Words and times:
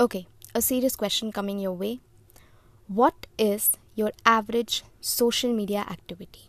Okay, 0.00 0.26
a 0.54 0.62
serious 0.62 0.96
question 0.96 1.30
coming 1.30 1.58
your 1.58 1.74
way. 1.74 2.00
What 2.88 3.26
is 3.36 3.72
your 3.94 4.12
average 4.24 4.82
social 5.02 5.52
media 5.52 5.80
activity? 5.80 6.48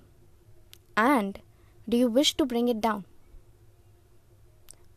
And 0.96 1.38
do 1.90 1.98
you 1.98 2.08
wish 2.08 2.34
to 2.38 2.46
bring 2.46 2.70
it 2.70 2.79
down? 2.79 3.04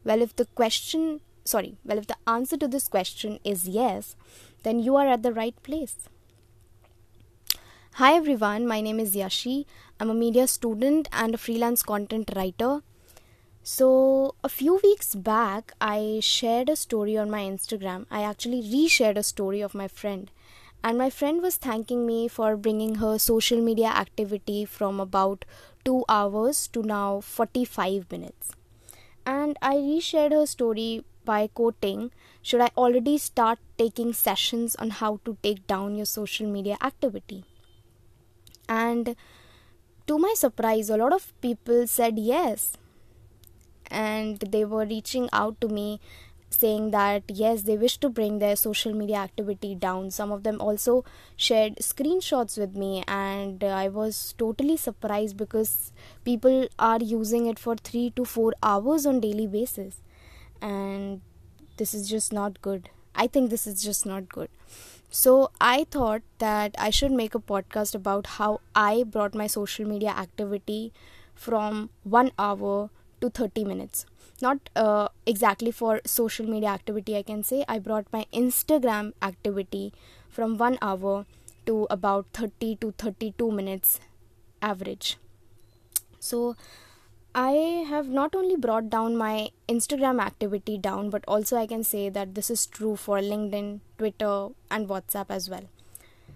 Well, 0.04 0.22
if 0.22 0.36
the 0.36 0.44
question, 0.44 1.20
sorry, 1.44 1.78
well, 1.84 1.98
if 1.98 2.06
the 2.06 2.16
answer 2.28 2.56
to 2.58 2.68
this 2.68 2.86
question 2.86 3.40
is 3.42 3.66
yes, 3.66 4.14
then 4.62 4.78
you 4.78 4.94
are 4.94 5.08
at 5.08 5.24
the 5.24 5.32
right 5.32 5.60
place. 5.64 6.08
Hi 7.94 8.12
everyone, 8.14 8.68
my 8.68 8.80
name 8.80 9.00
is 9.00 9.16
Yashi. 9.16 9.64
I'm 9.98 10.10
a 10.10 10.14
media 10.14 10.46
student 10.46 11.08
and 11.12 11.34
a 11.34 11.38
freelance 11.38 11.82
content 11.82 12.30
writer. 12.36 12.82
So, 13.66 14.34
a 14.44 14.50
few 14.50 14.78
weeks 14.84 15.14
back, 15.14 15.72
I 15.80 16.18
shared 16.20 16.68
a 16.68 16.76
story 16.76 17.16
on 17.16 17.30
my 17.30 17.40
Instagram. 17.40 18.04
I 18.10 18.20
actually 18.20 18.60
reshared 18.62 19.16
a 19.16 19.22
story 19.22 19.62
of 19.62 19.74
my 19.74 19.88
friend. 19.88 20.30
And 20.82 20.98
my 20.98 21.08
friend 21.08 21.40
was 21.40 21.56
thanking 21.56 22.04
me 22.04 22.28
for 22.28 22.58
bringing 22.58 22.96
her 22.96 23.18
social 23.18 23.62
media 23.62 23.86
activity 23.86 24.66
from 24.66 25.00
about 25.00 25.46
2 25.86 26.04
hours 26.10 26.68
to 26.74 26.82
now 26.82 27.22
45 27.22 28.12
minutes. 28.12 28.50
And 29.24 29.56
I 29.62 29.76
reshared 29.76 30.32
her 30.32 30.44
story 30.44 31.02
by 31.24 31.46
quoting 31.46 32.10
Should 32.42 32.60
I 32.60 32.70
already 32.76 33.16
start 33.16 33.60
taking 33.78 34.12
sessions 34.12 34.76
on 34.76 34.90
how 34.90 35.20
to 35.24 35.38
take 35.42 35.66
down 35.66 35.94
your 35.96 36.04
social 36.04 36.46
media 36.46 36.76
activity? 36.82 37.44
And 38.68 39.16
to 40.06 40.18
my 40.18 40.34
surprise, 40.36 40.90
a 40.90 40.98
lot 40.98 41.14
of 41.14 41.32
people 41.40 41.86
said 41.86 42.18
yes 42.18 42.76
and 43.90 44.38
they 44.38 44.64
were 44.64 44.84
reaching 44.84 45.28
out 45.32 45.60
to 45.60 45.68
me 45.68 46.00
saying 46.50 46.90
that 46.92 47.24
yes 47.28 47.62
they 47.62 47.76
wish 47.76 47.96
to 47.98 48.08
bring 48.08 48.38
their 48.38 48.56
social 48.56 48.94
media 48.94 49.16
activity 49.16 49.74
down. 49.74 50.10
Some 50.10 50.30
of 50.30 50.42
them 50.44 50.60
also 50.60 51.04
shared 51.36 51.76
screenshots 51.76 52.56
with 52.56 52.76
me 52.76 53.02
and 53.08 53.64
i 53.64 53.88
was 53.88 54.34
totally 54.38 54.76
surprised 54.76 55.36
because 55.36 55.92
people 56.24 56.68
are 56.78 56.98
using 57.00 57.46
it 57.46 57.58
for 57.58 57.76
3 57.76 58.10
to 58.16 58.24
4 58.24 58.54
hours 58.62 59.06
on 59.06 59.20
daily 59.20 59.46
basis. 59.46 60.00
And 60.62 61.20
this 61.76 61.92
is 61.94 62.08
just 62.08 62.32
not 62.32 62.62
good. 62.62 62.90
I 63.14 63.26
think 63.26 63.50
this 63.50 63.66
is 63.66 63.82
just 63.82 64.06
not 64.06 64.28
good. 64.28 64.48
So 65.10 65.50
i 65.60 65.84
thought 65.96 66.22
that 66.38 66.74
i 66.84 66.90
should 66.90 67.12
make 67.18 67.34
a 67.34 67.40
podcast 67.50 67.94
about 67.94 68.30
how 68.38 68.60
i 68.74 69.04
brought 69.16 69.34
my 69.42 69.46
social 69.46 69.86
media 69.90 70.14
activity 70.22 70.92
from 71.34 71.90
1 72.02 72.32
hour 72.38 72.90
to 73.20 73.30
30 73.30 73.64
minutes. 73.64 74.06
Not 74.42 74.70
uh, 74.76 75.08
exactly 75.26 75.70
for 75.70 76.00
social 76.04 76.46
media 76.46 76.68
activity 76.68 77.16
i 77.16 77.22
can 77.22 77.42
say. 77.42 77.64
I 77.68 77.78
brought 77.78 78.06
my 78.12 78.26
instagram 78.32 79.12
activity 79.22 79.92
from 80.28 80.56
1 80.58 80.78
hour 80.82 81.26
to 81.66 81.86
about 81.90 82.26
30 82.32 82.76
to 82.76 82.92
32 82.92 83.50
minutes 83.50 84.00
average. 84.60 85.16
So 86.18 86.56
i 87.34 87.52
have 87.90 88.08
not 88.16 88.36
only 88.36 88.56
brought 88.64 88.88
down 88.90 89.16
my 89.16 89.48
instagram 89.68 90.20
activity 90.24 90.78
down 90.78 91.10
but 91.10 91.24
also 91.26 91.56
i 91.56 91.66
can 91.66 91.82
say 91.82 92.08
that 92.08 92.34
this 92.36 92.48
is 92.48 92.64
true 92.66 92.94
for 92.94 93.18
linkedin 93.18 93.80
twitter 93.98 94.34
and 94.70 94.88
whatsapp 94.88 95.26
as 95.38 95.50
well 95.50 95.64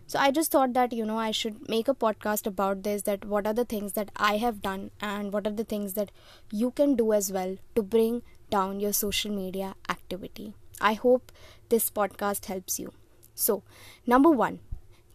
so 0.09 0.19
I 0.19 0.31
just 0.31 0.51
thought 0.51 0.73
that, 0.73 0.95
you 0.95 1.05
know, 1.05 1.19
I 1.19 1.33
should 1.33 1.69
make 1.69 1.87
a 1.87 1.93
podcast 1.93 2.47
about 2.47 2.83
this 2.83 3.03
that 3.03 3.27
what 3.27 3.47
are 3.47 3.53
the 3.53 3.67
things 3.67 3.93
that 3.93 4.11
I 4.17 4.39
have 4.39 4.63
done 4.63 4.91
and 5.03 5.35
what 5.35 5.47
are 5.47 5.53
the 5.53 5.65
things 5.65 5.93
that 5.95 6.11
you 6.51 6.71
can 6.71 6.95
do 6.97 7.13
as 7.13 7.31
well 7.31 7.59
to 7.75 7.83
bring 7.83 8.23
down 8.49 8.81
your 8.81 8.95
social 8.95 9.31
media 9.31 9.75
activity. 9.87 10.55
I 10.81 10.95
hope 10.95 11.31
this 11.69 11.91
podcast 11.91 12.47
helps 12.47 12.79
you. 12.81 12.95
So, 13.35 13.63
number 14.07 14.31
one, 14.31 14.61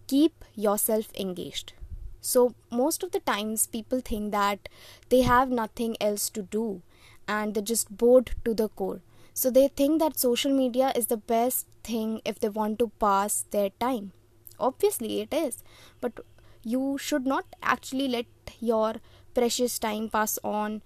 keep 0.05 0.45
yourself 0.53 1.11
engaged. 1.17 1.73
So, 2.21 2.53
most 2.69 3.01
of 3.01 3.13
the 3.13 3.19
times 3.19 3.65
people 3.65 3.99
think 3.99 4.31
that 4.31 4.69
they 5.09 5.23
have 5.23 5.49
nothing 5.49 5.97
else 5.99 6.29
to 6.29 6.43
do 6.43 6.83
and 7.27 7.55
they're 7.55 7.63
just 7.63 7.97
bored 7.97 8.35
to 8.45 8.53
the 8.53 8.69
core. 8.69 9.01
So, 9.33 9.49
they 9.49 9.69
think 9.69 9.97
that 10.01 10.19
social 10.19 10.53
media 10.53 10.93
is 10.95 11.07
the 11.07 11.17
best 11.17 11.65
thing 11.83 12.21
if 12.23 12.39
they 12.39 12.49
want 12.49 12.77
to 12.77 12.91
pass 12.99 13.45
their 13.49 13.71
time 13.79 14.11
obviously 14.59 15.21
it 15.21 15.33
is. 15.33 15.63
But 16.01 16.25
you 16.63 16.97
should 16.97 17.25
not 17.25 17.45
actually 17.61 18.07
let 18.07 18.25
your 18.59 18.95
precious 19.33 19.79
time 19.79 20.09
pass 20.09 20.39
on 20.43 20.81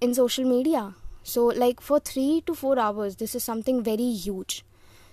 in 0.00 0.14
social 0.14 0.44
media. 0.44 0.94
So 1.22 1.46
like 1.46 1.80
for 1.80 2.00
3 2.00 2.42
to 2.46 2.54
4 2.54 2.78
hours 2.78 3.16
this 3.16 3.34
is 3.34 3.44
something 3.44 3.82
very 3.82 4.12
huge. 4.12 4.64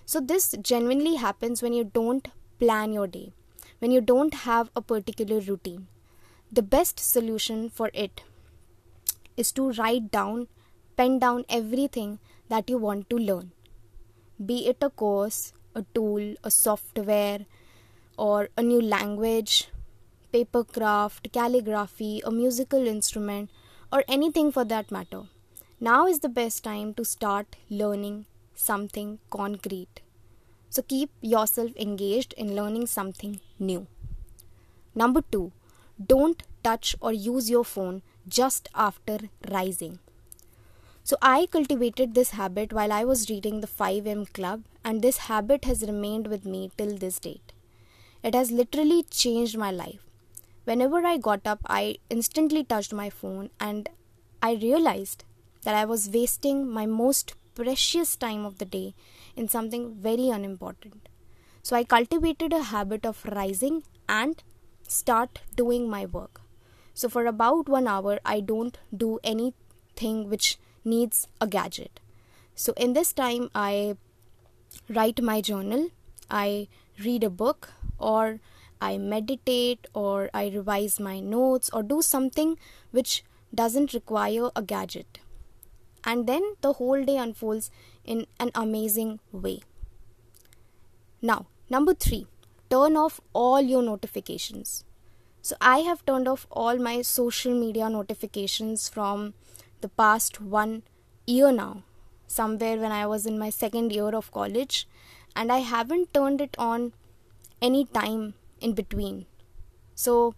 So 0.06 0.20
this 0.20 0.54
genuinely 0.60 1.16
happens 1.16 1.62
when 1.62 1.72
you 1.72 1.84
don't 1.84 2.28
plan 2.58 2.92
your 2.92 3.06
day 3.06 3.32
when 3.80 3.90
you 3.90 4.00
don't 4.00 4.34
have 4.46 4.70
a 4.76 4.82
particular 4.82 5.40
routine. 5.40 5.88
The 6.52 6.62
best 6.62 7.00
solution 7.00 7.68
for 7.68 7.90
it 7.92 8.22
is 9.36 9.52
to 9.52 9.70
write 9.72 10.10
down 10.10 10.48
pen 10.96 11.18
down 11.18 11.44
everything 11.48 12.18
that 12.48 12.68
you 12.68 12.76
want 12.76 13.08
to 13.08 13.16
learn. 13.16 13.52
Be 14.44 14.66
it 14.66 14.76
a 14.82 14.90
course 14.90 15.52
a 15.74 15.84
tool, 15.94 16.34
a 16.44 16.50
software, 16.50 17.46
or 18.16 18.48
a 18.56 18.62
new 18.62 18.80
language, 18.80 19.68
paper 20.32 20.64
craft, 20.64 21.32
calligraphy, 21.32 22.20
a 22.24 22.30
musical 22.30 22.86
instrument, 22.86 23.50
or 23.92 24.04
anything 24.08 24.52
for 24.52 24.64
that 24.64 24.90
matter. 24.90 25.22
Now 25.80 26.06
is 26.06 26.20
the 26.20 26.28
best 26.28 26.62
time 26.62 26.94
to 26.94 27.04
start 27.04 27.56
learning 27.70 28.26
something 28.54 29.18
concrete. 29.30 30.02
So 30.68 30.82
keep 30.82 31.10
yourself 31.20 31.70
engaged 31.76 32.34
in 32.34 32.54
learning 32.54 32.86
something 32.86 33.40
new. 33.58 33.86
Number 34.94 35.22
two, 35.22 35.52
don't 36.04 36.42
touch 36.62 36.94
or 37.00 37.12
use 37.12 37.50
your 37.50 37.64
phone 37.64 38.02
just 38.28 38.68
after 38.74 39.18
rising. 39.50 39.98
So 41.02 41.16
I 41.22 41.46
cultivated 41.46 42.14
this 42.14 42.30
habit 42.30 42.72
while 42.72 42.92
I 42.92 43.04
was 43.04 43.30
reading 43.30 43.60
the 43.60 43.66
5AM 43.66 44.32
Club, 44.32 44.64
and 44.84 45.02
this 45.02 45.18
habit 45.18 45.64
has 45.64 45.82
remained 45.82 46.26
with 46.28 46.44
me 46.44 46.70
till 46.76 46.96
this 46.96 47.18
date. 47.18 47.52
It 48.22 48.34
has 48.34 48.50
literally 48.50 49.02
changed 49.04 49.56
my 49.56 49.70
life. 49.70 50.00
Whenever 50.64 51.04
I 51.06 51.16
got 51.16 51.46
up, 51.46 51.60
I 51.66 51.96
instantly 52.10 52.64
touched 52.64 52.92
my 52.92 53.10
phone 53.10 53.50
and 53.58 53.88
I 54.42 54.52
realized 54.52 55.24
that 55.62 55.74
I 55.74 55.84
was 55.84 56.10
wasting 56.10 56.70
my 56.70 56.86
most 56.86 57.34
precious 57.54 58.16
time 58.16 58.44
of 58.44 58.58
the 58.58 58.64
day 58.64 58.94
in 59.36 59.48
something 59.48 59.94
very 59.94 60.28
unimportant. 60.28 61.08
So 61.62 61.76
I 61.76 61.84
cultivated 61.84 62.52
a 62.52 62.62
habit 62.62 63.04
of 63.04 63.24
rising 63.24 63.82
and 64.08 64.42
start 64.86 65.40
doing 65.56 65.88
my 65.88 66.06
work. 66.06 66.42
So 66.94 67.08
for 67.08 67.26
about 67.26 67.68
one 67.68 67.88
hour, 67.88 68.18
I 68.24 68.40
don't 68.40 68.78
do 68.94 69.18
anything 69.24 70.28
which 70.28 70.58
needs 70.84 71.28
a 71.40 71.46
gadget. 71.46 72.00
So, 72.54 72.72
in 72.76 72.92
this 72.92 73.12
time, 73.12 73.50
I 73.54 73.96
write 74.88 75.22
my 75.22 75.40
journal, 75.40 75.88
I 76.30 76.68
read 77.02 77.24
a 77.24 77.30
book, 77.30 77.70
or 77.98 78.40
I 78.80 78.98
meditate, 78.98 79.86
or 79.94 80.30
I 80.32 80.48
revise 80.48 81.00
my 81.00 81.20
notes, 81.20 81.70
or 81.72 81.82
do 81.82 82.02
something 82.02 82.58
which 82.90 83.24
doesn't 83.54 83.94
require 83.94 84.50
a 84.54 84.62
gadget. 84.62 85.20
And 86.04 86.26
then 86.26 86.42
the 86.60 86.74
whole 86.74 87.04
day 87.04 87.16
unfolds 87.16 87.70
in 88.04 88.26
an 88.38 88.50
amazing 88.54 89.20
way. 89.32 89.60
Now, 91.20 91.46
number 91.68 91.94
three, 91.94 92.26
turn 92.70 92.96
off 92.96 93.20
all 93.32 93.60
your 93.60 93.82
notifications. 93.82 94.84
So, 95.42 95.56
I 95.60 95.78
have 95.78 96.04
turned 96.04 96.28
off 96.28 96.46
all 96.50 96.78
my 96.78 97.02
social 97.02 97.58
media 97.58 97.88
notifications 97.88 98.88
from 98.88 99.34
the 99.80 99.88
past 99.88 100.40
one 100.40 100.82
year 101.26 101.52
now, 101.52 101.82
somewhere 102.26 102.76
when 102.78 102.92
I 102.92 103.06
was 103.06 103.26
in 103.26 103.38
my 103.38 103.50
second 103.50 103.92
year 103.92 104.14
of 104.14 104.30
college, 104.32 104.88
and 105.34 105.52
I 105.52 105.58
haven't 105.58 106.12
turned 106.14 106.40
it 106.40 106.56
on 106.58 106.92
any 107.62 107.84
time 107.84 108.34
in 108.60 108.72
between. 108.74 109.26
So, 109.94 110.34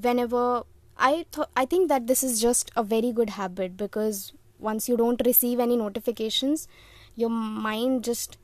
whenever 0.00 0.64
I 0.96 1.26
th- 1.32 1.48
I 1.56 1.66
think 1.66 1.88
that 1.88 2.06
this 2.06 2.22
is 2.22 2.40
just 2.40 2.70
a 2.76 2.82
very 2.82 3.12
good 3.12 3.30
habit 3.30 3.76
because 3.76 4.32
once 4.58 4.88
you 4.88 4.96
don't 4.96 5.20
receive 5.24 5.60
any 5.60 5.76
notifications, 5.76 6.66
your 7.14 7.30
mind 7.30 8.04
just 8.04 8.38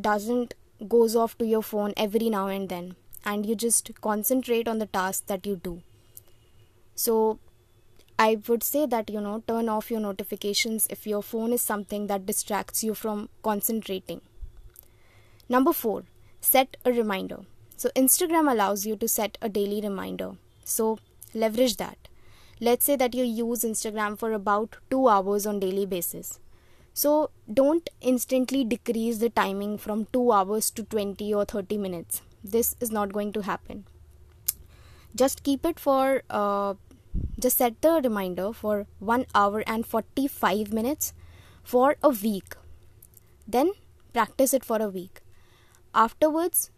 doesn't 0.00 0.54
goes 0.88 1.16
off 1.16 1.38
to 1.38 1.46
your 1.46 1.62
phone 1.62 1.94
every 1.96 2.28
now 2.28 2.48
and 2.48 2.68
then 2.68 2.96
and 3.24 3.46
you 3.46 3.54
just 3.54 3.90
concentrate 4.00 4.68
on 4.68 4.78
the 4.78 4.86
task 4.86 5.26
that 5.26 5.46
you 5.46 5.56
do 5.56 5.82
so 6.94 7.38
I 8.18 8.38
would 8.48 8.62
say 8.62 8.86
that 8.86 9.10
you 9.10 9.20
know 9.20 9.42
turn 9.46 9.68
off 9.68 9.90
your 9.90 10.00
notifications 10.00 10.86
if 10.88 11.06
your 11.06 11.22
phone 11.22 11.52
is 11.52 11.60
something 11.60 12.06
that 12.06 12.24
distracts 12.24 12.82
you 12.82 12.94
from 12.94 13.28
concentrating. 13.42 14.22
Number 15.48 15.72
4, 15.72 16.04
set 16.40 16.76
a 16.84 16.92
reminder. 16.92 17.40
So 17.76 17.90
Instagram 17.94 18.50
allows 18.50 18.86
you 18.86 18.96
to 18.96 19.06
set 19.06 19.36
a 19.42 19.48
daily 19.48 19.80
reminder. 19.80 20.32
So 20.64 20.98
leverage 21.34 21.76
that. 21.76 22.08
Let's 22.58 22.86
say 22.86 22.96
that 22.96 23.14
you 23.14 23.22
use 23.22 23.64
Instagram 23.64 24.18
for 24.18 24.32
about 24.32 24.76
2 24.90 25.08
hours 25.08 25.46
on 25.46 25.60
daily 25.60 25.84
basis. 25.84 26.40
So 26.94 27.30
don't 27.52 27.90
instantly 28.00 28.64
decrease 28.64 29.18
the 29.18 29.28
timing 29.28 29.76
from 29.76 30.06
2 30.06 30.32
hours 30.32 30.70
to 30.70 30.84
20 30.84 31.34
or 31.34 31.44
30 31.44 31.76
minutes. 31.76 32.22
This 32.42 32.74
is 32.80 32.90
not 32.90 33.12
going 33.12 33.32
to 33.34 33.42
happen. 33.42 33.84
Just 35.14 35.42
keep 35.42 35.66
it 35.66 35.78
for, 35.78 36.22
uh, 36.30 36.74
just 37.38 37.58
set 37.58 37.80
the 37.82 38.00
reminder 38.02 38.52
for 38.52 38.86
1 38.98 39.26
hour 39.34 39.62
and 39.66 39.86
45 39.86 40.72
minutes 40.72 41.12
for 41.62 41.96
a 42.02 42.10
week. 42.10 42.54
Then 43.46 43.72
practice 44.12 44.54
it 44.54 44.64
for 44.64 44.80
a 44.82 44.88
week. 44.88 45.20
Afterwards, 45.94 46.70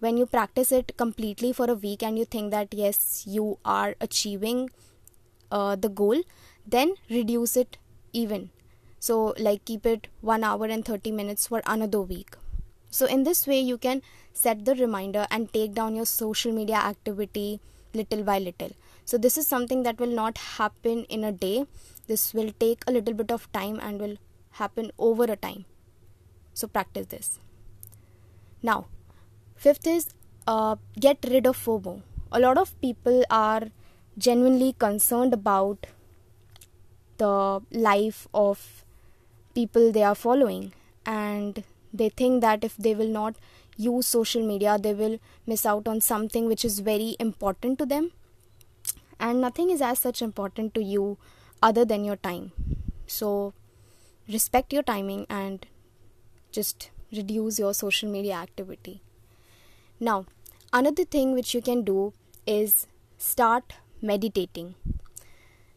when 0.00 0.16
you 0.16 0.26
practice 0.26 0.70
it 0.72 0.96
completely 0.96 1.52
for 1.52 1.70
a 1.70 1.74
week 1.74 2.02
and 2.02 2.18
you 2.18 2.24
think 2.24 2.50
that 2.50 2.72
yes, 2.72 3.24
you 3.26 3.58
are 3.64 3.94
achieving 4.00 4.70
uh, 5.50 5.76
the 5.76 5.88
goal, 5.88 6.22
then 6.66 6.94
reduce 7.08 7.56
it 7.56 7.78
even 8.12 8.50
so 9.00 9.34
like 9.38 9.64
keep 9.64 9.86
it 9.86 10.08
1 10.20 10.44
hour 10.44 10.66
and 10.66 10.84
30 10.84 11.12
minutes 11.12 11.46
for 11.46 11.62
another 11.66 12.00
week 12.00 12.36
so 12.90 13.06
in 13.06 13.22
this 13.22 13.46
way 13.46 13.60
you 13.60 13.78
can 13.78 14.02
set 14.32 14.64
the 14.64 14.74
reminder 14.74 15.26
and 15.30 15.52
take 15.52 15.74
down 15.74 15.94
your 15.94 16.06
social 16.06 16.52
media 16.52 16.76
activity 16.76 17.60
little 17.94 18.22
by 18.22 18.38
little. 18.38 18.70
So 19.04 19.18
this 19.18 19.38
is 19.38 19.46
something 19.46 19.82
that 19.84 19.98
will 19.98 20.14
not 20.14 20.38
happen 20.38 21.04
in 21.04 21.24
a 21.24 21.32
day. 21.32 21.66
This 22.06 22.34
will 22.34 22.52
take 22.58 22.82
a 22.86 22.92
little 22.92 23.14
bit 23.14 23.30
of 23.30 23.50
time 23.52 23.80
and 23.82 24.00
will 24.00 24.16
happen 24.52 24.90
over 24.98 25.24
a 25.24 25.36
time. 25.36 25.64
So 26.54 26.66
practice 26.66 27.06
this. 27.06 27.38
Now 28.62 28.86
fifth 29.56 29.86
is 29.86 30.08
uh, 30.46 30.76
get 30.98 31.18
rid 31.30 31.46
of 31.46 31.56
fomo. 31.56 32.02
A 32.32 32.40
lot 32.40 32.58
of 32.58 32.78
people 32.80 33.24
are 33.30 33.68
genuinely 34.16 34.74
concerned 34.78 35.32
about 35.32 35.86
the 37.18 37.60
life 37.70 38.26
of 38.32 38.84
people 39.54 39.92
they 39.92 40.02
are 40.02 40.14
following. 40.14 40.72
And 41.06 41.64
they 41.92 42.08
think 42.08 42.40
that 42.42 42.64
if 42.64 42.76
they 42.76 42.94
will 42.94 43.08
not 43.08 43.36
use 43.78 44.06
social 44.06 44.46
media 44.46 44.76
they 44.76 44.92
will 44.92 45.18
miss 45.46 45.64
out 45.64 45.88
on 45.88 46.00
something 46.00 46.46
which 46.46 46.64
is 46.64 46.80
very 46.80 47.16
important 47.18 47.78
to 47.78 47.86
them. 47.86 48.10
And 49.18 49.40
nothing 49.40 49.70
is 49.70 49.80
as 49.80 49.98
such 49.98 50.20
important 50.20 50.74
to 50.74 50.82
you 50.82 51.16
other 51.62 51.84
than 51.84 52.04
your 52.04 52.16
time. 52.16 52.52
So 53.06 53.54
respect 54.28 54.72
your 54.72 54.82
timing 54.82 55.26
and 55.30 55.66
just 56.52 56.90
reduce 57.12 57.58
your 57.58 57.72
social 57.72 58.10
media 58.10 58.34
activity. 58.34 59.00
Now 59.98 60.26
another 60.72 61.04
thing 61.04 61.32
which 61.32 61.54
you 61.54 61.62
can 61.62 61.82
do 61.82 62.12
is 62.46 62.86
start 63.16 63.74
meditating. 64.02 64.74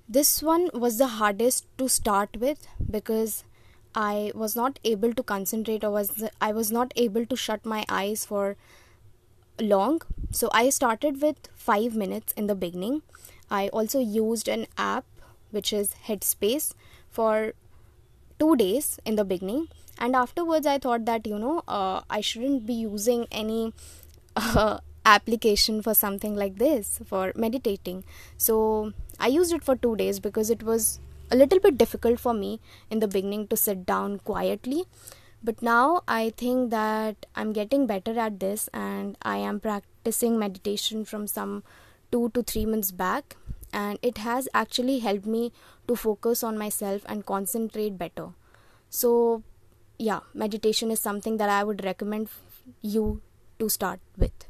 This 0.09 0.43
one 0.43 0.69
was 0.73 0.97
the 0.97 1.07
hardest 1.07 1.65
to 1.77 1.87
start 1.87 2.37
with 2.37 2.67
because 2.89 3.43
I 3.93 4.31
was 4.33 4.55
not 4.55 4.79
able 4.83 5.13
to 5.13 5.23
concentrate 5.23 5.83
or 5.83 5.91
was 5.91 6.23
I 6.39 6.51
was 6.51 6.71
not 6.71 6.93
able 6.95 7.25
to 7.25 7.35
shut 7.35 7.65
my 7.65 7.85
eyes 7.89 8.25
for 8.25 8.55
long. 9.59 10.01
So 10.31 10.49
I 10.53 10.69
started 10.69 11.21
with 11.21 11.49
5 11.55 11.95
minutes 11.95 12.33
in 12.33 12.47
the 12.47 12.55
beginning. 12.55 13.01
I 13.49 13.67
also 13.69 13.99
used 13.99 14.47
an 14.47 14.67
app 14.77 15.05
which 15.51 15.73
is 15.73 15.95
Headspace 16.07 16.73
for 17.09 17.53
2 18.39 18.55
days 18.55 18.99
in 19.05 19.15
the 19.15 19.25
beginning 19.25 19.67
and 19.97 20.15
afterwards 20.15 20.65
I 20.65 20.77
thought 20.77 21.05
that 21.05 21.27
you 21.27 21.37
know 21.37 21.63
uh, 21.67 22.01
I 22.09 22.21
shouldn't 22.21 22.65
be 22.65 22.73
using 22.73 23.27
any 23.31 23.73
uh, 24.35 24.79
application 25.05 25.81
for 25.81 25.93
something 25.93 26.35
like 26.35 26.57
this 26.57 26.99
for 27.05 27.33
meditating. 27.35 28.03
So 28.37 28.93
I 29.19 29.27
used 29.27 29.53
it 29.53 29.63
for 29.63 29.75
2 29.75 29.95
days 29.97 30.19
because 30.19 30.49
it 30.49 30.63
was 30.63 30.99
a 31.31 31.35
little 31.35 31.59
bit 31.59 31.77
difficult 31.77 32.19
for 32.19 32.33
me 32.33 32.59
in 32.89 32.99
the 32.99 33.07
beginning 33.07 33.47
to 33.47 33.57
sit 33.57 33.85
down 33.85 34.19
quietly. 34.19 34.85
But 35.43 35.61
now 35.63 36.01
i 36.07 36.29
think 36.41 36.69
that 36.71 37.25
i'm 37.35 37.51
getting 37.51 37.87
better 37.87 38.19
at 38.19 38.39
this 38.39 38.69
and 38.73 39.17
i 39.23 39.37
am 39.37 39.59
practicing 39.59 40.37
meditation 40.37 41.03
from 41.03 41.25
some 41.25 41.63
2 42.11 42.29
to 42.35 42.43
3 42.43 42.65
months 42.67 42.91
back. 42.91 43.37
And 43.73 43.97
it 44.01 44.17
has 44.17 44.49
actually 44.53 44.99
helped 44.99 45.25
me 45.25 45.53
to 45.87 45.95
focus 45.95 46.43
on 46.43 46.57
myself 46.57 47.03
and 47.07 47.25
concentrate 47.25 47.97
better. 47.97 48.27
So 48.89 49.43
yeah 49.97 50.21
meditation 50.33 50.91
is 50.91 50.99
something 50.99 51.37
that 51.37 51.49
i 51.49 51.63
would 51.63 51.83
recommend 51.85 52.29
you 52.81 53.21
to 53.59 53.69
start 53.69 53.99
with. 54.17 54.47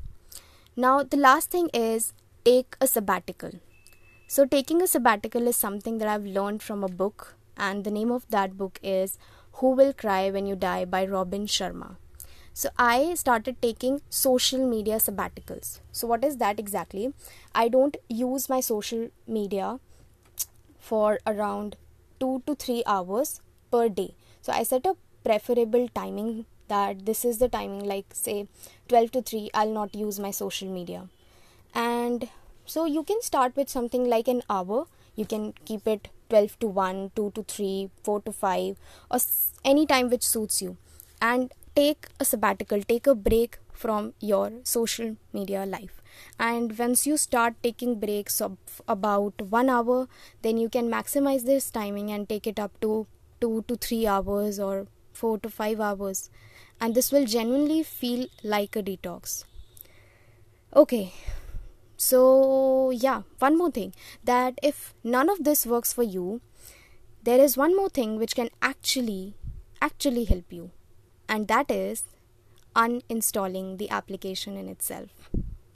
Now 0.76 1.04
the 1.04 1.18
last 1.18 1.52
thing 1.52 1.70
is 1.74 2.14
take 2.44 2.76
a 2.82 2.88
sabbatical 2.88 3.52
so, 4.32 4.46
taking 4.46 4.82
a 4.82 4.88
sabbatical 4.88 5.46
is 5.46 5.58
something 5.58 5.98
that 5.98 6.08
I've 6.08 6.26
learned 6.26 6.64
from 6.64 6.86
a 6.86 6.88
book, 6.88 7.36
and 7.58 7.84
the 7.84 7.92
name 7.92 8.12
of 8.12 8.26
that 8.30 8.58
book 8.58 8.80
is 8.82 9.18
Who 9.56 9.72
Will 9.72 9.92
Cry 9.92 10.30
When 10.30 10.46
You 10.46 10.56
Die 10.56 10.86
by 10.86 11.06
Robin 11.06 11.48
Sharma. 11.48 11.98
So, 12.54 12.70
I 12.78 13.16
started 13.16 13.62
taking 13.62 14.00
social 14.10 14.66
media 14.66 15.00
sabbaticals. 15.08 15.82
So, 15.92 16.08
what 16.08 16.24
is 16.24 16.38
that 16.38 16.62
exactly? 16.62 17.14
I 17.54 17.68
don't 17.68 17.98
use 18.08 18.48
my 18.48 18.62
social 18.62 19.10
media 19.28 19.82
for 20.80 21.20
around 21.28 21.76
2 22.22 22.44
to 22.48 22.56
3 22.56 22.84
hours 22.86 23.42
per 23.70 23.90
day. 23.90 24.16
So, 24.42 24.54
I 24.54 24.64
set 24.64 24.86
a 24.86 24.96
preferable 25.26 25.90
timing 25.90 26.46
that 26.70 27.06
this 27.06 27.26
is 27.26 27.40
the 27.40 27.50
timing, 27.50 27.84
like 27.84 28.06
say 28.14 28.48
12 28.88 29.12
to 29.12 29.22
3, 29.22 29.50
I'll 29.54 29.74
not 29.74 29.94
use 29.94 30.22
my 30.22 30.32
social 30.32 30.70
media. 30.70 31.10
And 31.74 32.30
so 32.72 32.86
you 32.86 33.04
can 33.04 33.22
start 33.22 33.56
with 33.58 33.70
something 33.70 34.10
like 34.10 34.28
an 34.30 34.42
hour. 34.50 34.86
You 35.16 35.26
can 35.26 35.54
keep 35.66 35.88
it 35.88 36.08
12 36.30 36.60
to 36.60 36.68
1, 36.68 37.12
2 37.16 37.32
to 37.32 37.44
3, 37.44 37.90
4 38.04 38.22
to 38.22 38.32
5, 38.32 38.78
or 39.10 39.20
any 39.66 39.86
time 39.86 40.10
which 40.10 40.24
suits 40.24 40.62
you. 40.62 40.78
And 41.22 41.52
take 41.76 42.08
a 42.20 42.26
sabbatical, 42.26 42.82
take 42.84 43.08
a 43.08 43.16
break 43.16 43.58
from 43.74 44.14
your 44.22 44.52
social 44.64 45.18
media 45.34 45.66
life. 45.66 46.02
And 46.40 46.78
once 46.78 47.06
you 47.06 47.18
start 47.18 47.56
taking 47.62 48.00
breaks 48.00 48.40
of 48.40 48.58
about 48.88 49.42
one 49.42 49.70
hour, 49.70 50.08
then 50.42 50.58
you 50.58 50.70
can 50.70 50.90
maximize 50.90 51.44
this 51.44 51.70
timing 51.72 52.10
and 52.10 52.30
take 52.30 52.48
it 52.48 52.58
up 52.58 52.80
to 52.80 53.06
two 53.42 53.66
to 53.68 53.76
three 53.76 54.08
hours 54.08 54.60
or 54.60 54.88
four 55.12 55.38
to 55.40 55.50
five 55.50 55.82
hours. 55.82 56.30
And 56.80 56.96
this 56.96 57.12
will 57.12 57.26
genuinely 57.26 57.84
feel 57.84 58.28
like 58.44 58.76
a 58.78 58.84
detox. 58.84 59.44
Okay, 60.74 61.14
so, 62.02 62.90
yeah, 62.90 63.22
one 63.38 63.60
more 63.60 63.70
thing 63.70 63.94
that 64.24 64.58
if 64.64 64.96
none 65.04 65.30
of 65.30 65.44
this 65.44 65.68
works 65.68 65.94
for 65.94 66.02
you, 66.02 66.42
there 67.22 67.40
is 67.40 67.56
one 67.56 67.76
more 67.76 67.90
thing 67.90 68.18
which 68.18 68.34
can 68.34 68.50
actually 68.60 69.36
actually 69.84 70.24
help 70.24 70.52
you, 70.52 70.72
and 71.30 71.48
that 71.48 71.70
is 71.70 72.06
uninstalling 72.76 73.78
the 73.78 73.88
application 73.92 74.58
in 74.58 74.68
itself. 74.68 75.30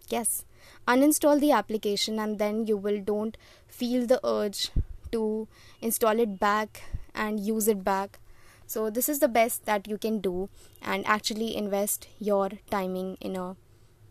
Yes, 0.09 0.45
uninstall 0.87 1.39
the 1.39 1.51
application 1.51 2.17
and 2.17 2.39
then 2.39 2.65
you 2.65 2.75
will 2.75 2.99
don't 2.99 3.37
feel 3.67 4.07
the 4.07 4.19
urge 4.25 4.71
to 5.11 5.47
install 5.79 6.19
it 6.19 6.39
back 6.39 6.85
and 7.13 7.39
use 7.39 7.67
it 7.67 7.83
back. 7.83 8.17
So 8.65 8.89
this 8.89 9.09
is 9.09 9.19
the 9.19 9.27
best 9.27 9.65
that 9.65 9.87
you 9.87 9.99
can 9.99 10.21
do 10.21 10.49
and 10.81 11.05
actually 11.05 11.55
invest 11.55 12.07
your 12.17 12.49
timing 12.71 13.17
in 13.21 13.35
a 13.35 13.55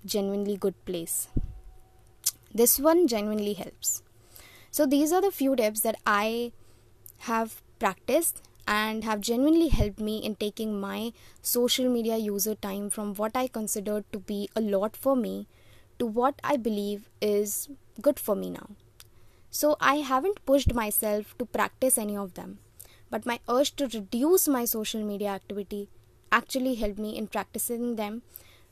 genuinely 0.06 0.56
good 0.56 0.76
place. 0.84 1.26
This 2.54 2.78
one 2.78 3.08
genuinely 3.08 3.54
helps. 3.54 4.02
So, 4.70 4.86
these 4.86 5.12
are 5.12 5.20
the 5.20 5.32
few 5.32 5.56
tips 5.56 5.80
that 5.80 5.96
I 6.06 6.52
have 7.30 7.62
practiced 7.78 8.42
and 8.66 9.04
have 9.04 9.20
genuinely 9.20 9.68
helped 9.68 9.98
me 10.00 10.18
in 10.18 10.36
taking 10.36 10.80
my 10.80 11.12
social 11.42 11.88
media 11.88 12.16
user 12.16 12.54
time 12.54 12.90
from 12.90 13.14
what 13.14 13.36
I 13.36 13.48
considered 13.48 14.04
to 14.12 14.20
be 14.20 14.48
a 14.54 14.60
lot 14.60 14.96
for 14.96 15.16
me 15.16 15.48
to 15.98 16.06
what 16.06 16.40
I 16.44 16.56
believe 16.56 17.08
is 17.20 17.68
good 18.00 18.20
for 18.20 18.36
me 18.36 18.50
now. 18.50 18.70
So, 19.50 19.76
I 19.80 19.96
haven't 19.96 20.44
pushed 20.46 20.74
myself 20.74 21.36
to 21.38 21.46
practice 21.46 21.98
any 21.98 22.16
of 22.16 22.34
them, 22.34 22.58
but 23.10 23.26
my 23.26 23.40
urge 23.48 23.74
to 23.76 23.86
reduce 23.86 24.46
my 24.46 24.64
social 24.64 25.02
media 25.02 25.28
activity 25.28 25.88
actually 26.30 26.74
helped 26.74 26.98
me 26.98 27.16
in 27.16 27.26
practicing 27.26 27.96
them 27.96 28.22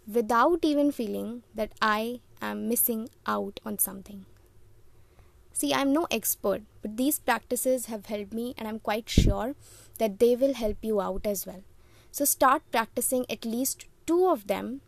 without 0.06 0.60
even 0.62 0.92
feeling 0.92 1.42
that 1.54 1.72
I 1.80 2.20
am 2.40 2.68
missing 2.68 3.08
out 3.26 3.60
on 3.64 3.78
something. 3.78 4.26
See, 5.52 5.72
I'm 5.72 5.92
no 5.92 6.06
expert, 6.10 6.62
but 6.80 6.96
these 6.96 7.18
practices 7.18 7.86
have 7.86 8.06
helped 8.06 8.32
me, 8.32 8.54
and 8.56 8.66
I'm 8.66 8.78
quite 8.78 9.08
sure 9.08 9.54
that 9.98 10.18
they 10.18 10.34
will 10.34 10.54
help 10.54 10.78
you 10.82 11.00
out 11.00 11.26
as 11.26 11.46
well. 11.46 11.62
So, 12.10 12.24
start 12.24 12.62
practicing 12.70 13.26
at 13.30 13.44
least 13.44 13.86
two 14.06 14.26
of 14.26 14.46
them 14.46 14.80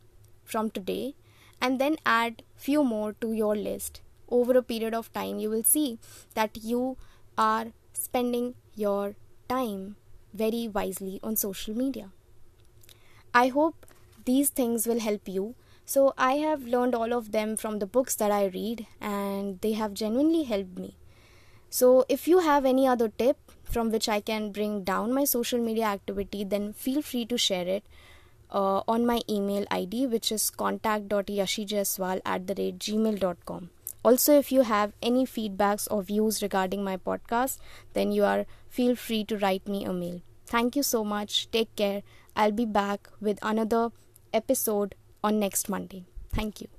from 0.45 0.71
today 0.71 1.15
and 1.61 1.81
then 1.81 1.97
add 2.05 2.43
few 2.57 2.85
more 2.85 3.13
to 3.21 3.33
your 3.33 3.57
list 3.57 4.01
over 4.29 4.57
a 4.59 4.63
period 4.63 4.95
of 4.95 5.13
time 5.13 5.39
you 5.39 5.51
will 5.51 5.63
see 5.63 5.99
that 6.35 6.59
you 6.63 6.97
are 7.37 7.67
spending 7.93 8.55
your 8.75 9.15
time 9.49 9.97
very 10.33 10.67
wisely 10.69 11.21
on 11.23 11.37
social 11.37 11.75
media 11.83 12.11
i 13.43 13.49
hope 13.49 13.87
these 14.25 14.51
things 14.51 14.87
will 14.87 15.01
help 15.01 15.29
you 15.29 15.55
so 15.87 16.15
I 16.17 16.35
have 16.35 16.65
learned 16.65 16.95
all 16.95 17.13
of 17.13 17.33
them 17.33 17.57
from 17.57 17.79
the 17.79 17.87
books 17.87 18.15
that 18.17 18.31
I 18.31 18.47
read 18.47 18.87
and 19.01 19.61
they 19.61 19.73
have 19.73 19.93
genuinely 19.93 20.45
helped 20.45 20.79
me. 20.79 20.97
So 21.69 22.07
if 22.09 22.27
you 22.27 22.39
have 22.39 22.65
any 22.65 22.87
other 22.87 23.09
tip, 23.09 23.37
from 23.65 23.91
which 23.91 24.09
I 24.09 24.21
can 24.21 24.53
bring 24.53 24.85
down 24.85 25.13
my 25.13 25.25
social 25.25 25.59
media 25.59 25.85
activity, 25.87 26.45
then 26.45 26.73
feel 26.73 27.03
free 27.03 27.27
to 27.27 27.37
share 27.37 27.67
it 27.67 27.85
uh, 28.51 28.83
on 28.87 29.05
my 29.05 29.21
email 29.29 29.67
ID, 29.71 30.07
which 30.07 30.31
is 30.31 30.49
contact.yashijaiswal 30.51 32.21
at 32.25 32.47
the 32.47 32.55
rate 32.57 32.79
gmail.com. 32.79 33.71
Also, 34.05 34.39
if 34.39 34.53
you 34.53 34.63
have 34.63 34.93
any 35.03 35.25
feedbacks 35.25 35.89
or 35.91 36.03
views 36.03 36.43
regarding 36.43 36.85
my 36.85 36.97
podcast, 36.97 37.59
then 37.95 38.13
you 38.13 38.25
are 38.25 38.47
feel 38.69 38.95
free 38.95 39.25
to 39.25 39.39
write 39.39 39.67
me 39.67 39.85
a 39.85 39.93
mail. 39.93 40.21
Thank 40.47 40.77
you 40.77 40.83
so 40.83 41.03
much. 41.03 41.51
Take 41.51 41.75
care. 41.75 42.03
I'll 42.37 42.53
be 42.53 42.67
back 42.67 43.09
with 43.21 43.39
another 43.43 43.91
episode 44.35 44.95
on 45.23 45.39
next 45.39 45.69
Monday. 45.69 46.05
Thank 46.33 46.61
you. 46.61 46.74